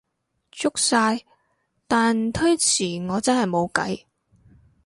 [0.51, 1.19] 足晒，
[1.87, 4.05] 但推遲我真係無計